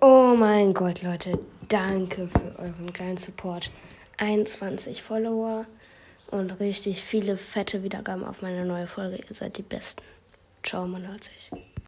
[0.00, 1.38] Oh mein Gott, Leute.
[1.68, 3.70] Danke für euren geilen Support.
[4.18, 5.66] 21 Follower
[6.30, 9.16] und richtig viele fette Wiedergaben auf meine neue Folge.
[9.16, 10.02] Ihr seid die Besten.
[10.62, 11.50] Ciao, man hört sich.